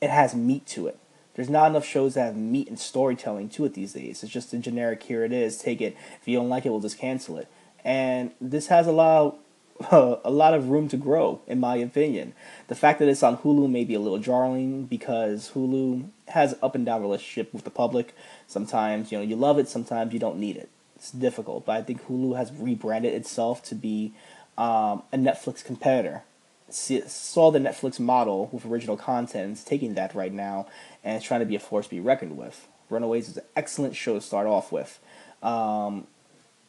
it 0.00 0.10
has 0.10 0.34
meat 0.34 0.66
to 0.68 0.86
it. 0.86 0.98
There's 1.34 1.50
not 1.50 1.70
enough 1.70 1.84
shows 1.84 2.14
that 2.14 2.26
have 2.26 2.36
meat 2.36 2.68
and 2.68 2.78
storytelling 2.78 3.48
to 3.50 3.64
it 3.64 3.74
these 3.74 3.92
days. 3.92 4.22
It's 4.22 4.32
just 4.32 4.52
a 4.52 4.58
generic 4.58 5.02
here 5.02 5.24
it 5.24 5.32
is, 5.32 5.58
take 5.58 5.80
it. 5.80 5.96
If 6.20 6.28
you 6.28 6.38
don't 6.38 6.48
like 6.48 6.64
it, 6.64 6.70
we'll 6.70 6.80
just 6.80 6.98
cancel 6.98 7.38
it. 7.38 7.48
And 7.84 8.32
this 8.40 8.68
has 8.68 8.86
a 8.86 8.92
lot 8.92 9.20
of 9.20 9.38
a 9.90 10.30
lot 10.30 10.54
of 10.54 10.68
room 10.68 10.88
to 10.88 10.96
grow, 10.96 11.40
in 11.46 11.58
my 11.58 11.76
opinion. 11.76 12.32
The 12.68 12.74
fact 12.74 13.00
that 13.00 13.08
it's 13.08 13.22
on 13.22 13.38
Hulu 13.38 13.68
may 13.68 13.84
be 13.84 13.94
a 13.94 14.00
little 14.00 14.18
jarring 14.18 14.84
because 14.84 15.50
Hulu 15.54 16.10
has 16.28 16.56
up 16.62 16.74
and 16.74 16.86
down 16.86 17.02
relationship 17.02 17.52
with 17.52 17.64
the 17.64 17.70
public. 17.70 18.14
Sometimes 18.46 19.10
you 19.10 19.18
know 19.18 19.24
you 19.24 19.36
love 19.36 19.58
it, 19.58 19.68
sometimes 19.68 20.12
you 20.12 20.18
don't 20.18 20.38
need 20.38 20.56
it. 20.56 20.68
It's 20.96 21.10
difficult, 21.10 21.66
but 21.66 21.76
I 21.76 21.82
think 21.82 22.06
Hulu 22.06 22.36
has 22.36 22.52
rebranded 22.52 23.14
itself 23.14 23.62
to 23.64 23.74
be 23.74 24.14
um, 24.56 25.02
a 25.12 25.16
Netflix 25.16 25.64
competitor. 25.64 26.22
See, 26.70 27.02
saw 27.06 27.50
the 27.50 27.58
Netflix 27.58 28.00
model 28.00 28.48
with 28.52 28.64
original 28.64 28.96
content, 28.96 29.62
taking 29.66 29.94
that 29.94 30.14
right 30.14 30.32
now, 30.32 30.66
and 31.02 31.16
it's 31.16 31.26
trying 31.26 31.40
to 31.40 31.46
be 31.46 31.56
a 31.56 31.60
force 31.60 31.86
to 31.86 31.90
be 31.90 32.00
reckoned 32.00 32.36
with. 32.36 32.68
Runaways 32.90 33.28
is 33.28 33.36
an 33.36 33.44
excellent 33.56 33.96
show 33.96 34.14
to 34.14 34.20
start 34.20 34.46
off 34.46 34.72
with. 34.72 34.98
Um, 35.42 36.06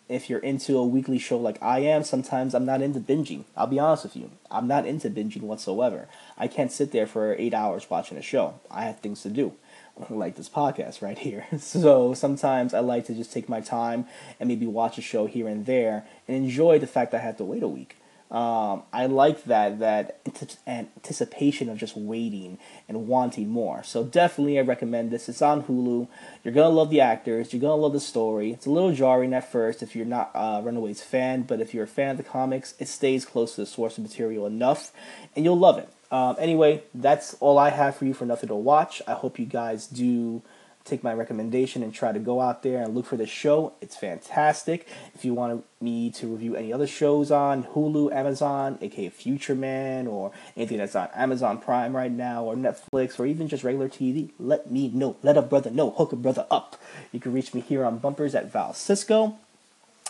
if 0.07 0.29
you're 0.29 0.39
into 0.39 0.77
a 0.77 0.85
weekly 0.85 1.17
show 1.17 1.37
like 1.37 1.61
I 1.61 1.79
am, 1.79 2.03
sometimes 2.03 2.53
I'm 2.53 2.65
not 2.65 2.81
into 2.81 2.99
binging. 2.99 3.45
I'll 3.57 3.67
be 3.67 3.79
honest 3.79 4.03
with 4.03 4.15
you. 4.15 4.31
I'm 4.51 4.67
not 4.67 4.85
into 4.85 5.09
binging 5.09 5.41
whatsoever. 5.41 6.07
I 6.37 6.47
can't 6.47 6.71
sit 6.71 6.91
there 6.91 7.07
for 7.07 7.35
eight 7.35 7.53
hours 7.53 7.89
watching 7.89 8.17
a 8.17 8.21
show. 8.21 8.59
I 8.69 8.85
have 8.85 8.99
things 8.99 9.23
to 9.23 9.29
do, 9.29 9.53
like 10.09 10.35
this 10.35 10.49
podcast 10.49 11.01
right 11.01 11.17
here. 11.17 11.47
So 11.59 12.13
sometimes 12.13 12.73
I 12.73 12.79
like 12.79 13.05
to 13.05 13.13
just 13.13 13.33
take 13.33 13.49
my 13.49 13.61
time 13.61 14.05
and 14.39 14.47
maybe 14.47 14.67
watch 14.67 14.97
a 14.97 15.01
show 15.01 15.25
here 15.25 15.47
and 15.47 15.65
there 15.65 16.05
and 16.27 16.37
enjoy 16.37 16.79
the 16.79 16.87
fact 16.87 17.11
that 17.11 17.21
I 17.21 17.25
have 17.25 17.37
to 17.37 17.43
wait 17.43 17.63
a 17.63 17.67
week. 17.67 17.97
Um, 18.31 18.83
I 18.91 19.05
like 19.05 19.43
that 19.43 19.79
that 19.79 20.19
anticipation 20.65 21.69
of 21.69 21.77
just 21.77 21.95
waiting 21.95 22.57
and 22.89 23.07
wanting 23.07 23.49
more. 23.49 23.83
So 23.83 24.03
definitely, 24.03 24.57
I 24.57 24.63
recommend 24.63 25.11
this. 25.11 25.29
It's 25.29 25.41
on 25.41 25.63
Hulu. 25.63 26.07
You're 26.43 26.53
gonna 26.53 26.69
love 26.69 26.89
the 26.89 27.01
actors. 27.01 27.53
You're 27.53 27.61
gonna 27.61 27.75
love 27.75 27.93
the 27.93 27.99
story. 27.99 28.51
It's 28.51 28.65
a 28.65 28.71
little 28.71 28.91
jarring 28.91 29.33
at 29.33 29.49
first 29.51 29.83
if 29.83 29.95
you're 29.95 30.05
not 30.05 30.31
a 30.33 30.61
Runaways 30.63 31.01
fan, 31.01 31.43
but 31.43 31.61
if 31.61 31.73
you're 31.73 31.83
a 31.83 31.87
fan 31.87 32.11
of 32.11 32.17
the 32.17 32.23
comics, 32.23 32.73
it 32.79 32.87
stays 32.87 33.25
close 33.25 33.55
to 33.55 33.61
the 33.61 33.67
source 33.67 33.99
material 33.99 34.45
enough, 34.47 34.91
and 35.35 35.45
you'll 35.45 35.59
love 35.59 35.77
it. 35.77 35.89
Um, 36.11 36.35
anyway, 36.39 36.83
that's 36.93 37.35
all 37.35 37.57
I 37.57 37.69
have 37.69 37.95
for 37.95 38.05
you 38.05 38.13
for 38.13 38.25
nothing 38.25 38.49
to 38.49 38.55
watch. 38.55 39.01
I 39.07 39.13
hope 39.13 39.37
you 39.39 39.45
guys 39.45 39.87
do 39.87 40.41
take 40.85 41.03
my 41.03 41.13
recommendation 41.13 41.81
and 41.83 41.93
try 41.93 42.11
to 42.11 42.19
go 42.19 42.39
out 42.39 42.61
there 42.63 42.81
and 42.81 42.93
look 42.95 43.05
for 43.07 43.17
the 43.17 43.25
show. 43.25 43.73
It's 43.81 43.97
fantastic. 43.97 44.87
If 45.15 45.25
you 45.25 45.33
want 45.33 45.65
me 45.81 46.11
to 46.11 46.27
review 46.27 46.55
any 46.55 46.71
other 46.71 46.87
shows 46.87 47.31
on 47.31 47.63
Hulu, 47.63 48.13
Amazon, 48.13 48.77
aka 48.81 49.09
Future 49.09 49.55
Man, 49.55 50.05
or 50.07 50.31
anything 50.55 50.77
that's 50.77 50.95
on 50.95 51.09
Amazon 51.15 51.57
Prime 51.57 51.95
right 51.95 52.11
now, 52.11 52.43
or 52.43 52.55
Netflix, 52.55 53.19
or 53.19 53.25
even 53.25 53.47
just 53.47 53.63
regular 53.63 53.89
TV, 53.89 54.29
let 54.39 54.71
me 54.71 54.89
know. 54.89 55.17
Let 55.23 55.37
a 55.37 55.41
brother 55.41 55.71
know. 55.71 55.89
Hook 55.91 56.13
a 56.13 56.15
brother 56.15 56.45
up. 56.51 56.79
You 57.11 57.19
can 57.19 57.33
reach 57.33 57.53
me 57.53 57.61
here 57.61 57.83
on 57.83 57.97
Bumpers 57.97 58.35
at 58.35 58.51
Val 58.51 58.73
Cisco. 58.73 59.37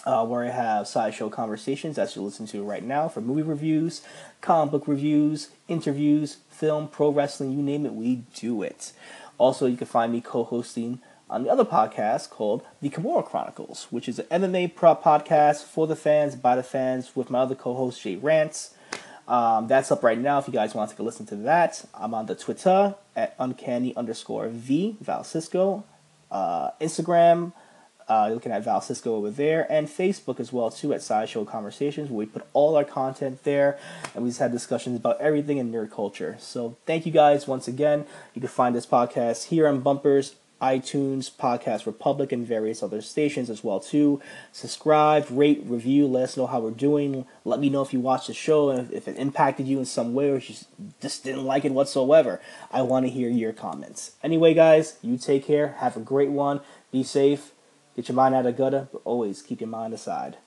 uh, 0.05 0.25
where 0.25 0.43
I 0.43 0.49
have 0.49 0.87
sideshow 0.87 1.29
conversations 1.29 1.97
as 1.97 2.15
you 2.15 2.21
listen 2.21 2.45
to 2.47 2.63
right 2.63 2.83
now 2.83 3.07
for 3.07 3.21
movie 3.21 3.41
reviews, 3.41 4.01
comic 4.41 4.71
book 4.71 4.87
reviews, 4.87 5.49
interviews, 5.67 6.37
film, 6.49 6.87
pro 6.87 7.09
wrestling, 7.09 7.51
you 7.51 7.61
name 7.63 7.85
it, 7.85 7.93
we 7.93 8.17
do 8.35 8.61
it. 8.61 8.93
Also, 9.37 9.65
you 9.65 9.77
can 9.77 9.87
find 9.87 10.11
me 10.11 10.21
co-hosting 10.21 10.99
on 11.29 11.43
the 11.43 11.49
other 11.49 11.65
podcast 11.65 12.29
called 12.29 12.63
The 12.81 12.89
Kimura 12.89 13.25
Chronicles, 13.25 13.87
which 13.89 14.07
is 14.07 14.19
an 14.19 14.43
MMA 14.43 14.75
prop 14.75 15.03
podcast 15.03 15.63
for 15.63 15.87
the 15.87 15.95
fans, 15.95 16.35
by 16.35 16.55
the 16.55 16.63
fans, 16.63 17.15
with 17.15 17.29
my 17.29 17.39
other 17.39 17.55
co-host 17.55 18.01
Jay 18.01 18.15
Rants. 18.15 18.75
Um, 19.27 19.67
that's 19.67 19.91
up 19.91 20.03
right 20.03 20.19
now 20.19 20.37
if 20.37 20.47
you 20.47 20.53
guys 20.53 20.75
want 20.75 20.89
to 20.89 20.95
take 20.95 20.99
a 20.99 21.03
listen 21.03 21.25
to 21.27 21.35
that. 21.37 21.83
I'm 21.95 22.13
on 22.13 22.27
the 22.27 22.35
Twitter 22.35 22.95
at 23.15 23.35
uncanny 23.39 23.95
underscore 23.95 24.49
V, 24.49 24.97
Val 25.01 25.23
Cisco. 25.23 25.83
Uh, 26.31 26.71
Instagram, 26.81 27.53
uh, 28.07 28.29
looking 28.29 28.51
at 28.51 28.63
Val 28.63 28.81
Cisco 28.81 29.15
over 29.15 29.29
there, 29.29 29.71
and 29.71 29.87
Facebook 29.87 30.39
as 30.39 30.53
well 30.53 30.69
too 30.69 30.93
at 30.93 31.01
Sideshow 31.01 31.45
Conversations, 31.45 32.09
where 32.09 32.19
we 32.19 32.25
put 32.25 32.45
all 32.53 32.75
our 32.75 32.83
content 32.83 33.43
there, 33.43 33.77
and 34.13 34.23
we 34.23 34.29
just 34.29 34.39
had 34.39 34.51
discussions 34.51 34.97
about 34.97 35.19
everything 35.19 35.57
in 35.57 35.71
nerd 35.71 35.91
culture. 35.91 36.35
So 36.39 36.77
thank 36.85 37.05
you 37.05 37.11
guys 37.11 37.47
once 37.47 37.67
again. 37.67 38.05
You 38.33 38.41
can 38.41 38.49
find 38.49 38.75
this 38.75 38.85
podcast 38.85 39.45
here 39.45 39.67
on 39.67 39.79
Bumpers, 39.81 40.35
iTunes, 40.61 41.29
Podcast 41.29 41.85
Republic, 41.85 42.31
and 42.31 42.47
various 42.47 42.81
other 42.81 43.01
stations 43.01 43.49
as 43.49 43.63
well 43.63 43.79
too. 43.79 44.21
Subscribe, 44.51 45.27
rate, 45.29 45.61
review. 45.65 46.07
Let 46.07 46.23
us 46.23 46.37
know 46.37 46.47
how 46.47 46.59
we're 46.59 46.71
doing. 46.71 47.25
Let 47.43 47.59
me 47.59 47.69
know 47.69 47.81
if 47.81 47.91
you 47.91 47.99
watched 47.99 48.27
the 48.27 48.33
show 48.33 48.69
and 48.69 48.91
if 48.91 49.07
it 49.07 49.17
impacted 49.17 49.67
you 49.67 49.79
in 49.79 49.85
some 49.85 50.13
way 50.13 50.29
or 50.29 50.37
you 50.37 50.55
just 51.01 51.23
didn't 51.23 51.43
like 51.43 51.65
it 51.65 51.73
whatsoever. 51.73 52.39
I 52.71 52.83
want 52.83 53.05
to 53.05 53.11
hear 53.11 53.29
your 53.29 53.51
comments. 53.51 54.15
Anyway, 54.23 54.53
guys, 54.53 54.97
you 55.01 55.17
take 55.17 55.45
care. 55.45 55.75
Have 55.79 55.97
a 55.97 56.01
great 56.01 56.29
one. 56.29 56.61
Be 56.91 57.03
safe 57.03 57.51
Get 57.95 58.09
your 58.09 58.15
mind 58.15 58.35
out 58.35 58.45
of 58.45 58.57
gutter, 58.57 58.89
but 58.91 59.01
always 59.05 59.41
keep 59.41 59.61
your 59.61 59.69
mind 59.69 59.93
aside. 59.93 60.37